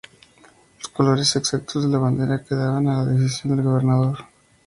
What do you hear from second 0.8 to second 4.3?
colores exactos de la bandera quedaban a la decisión del gobernador.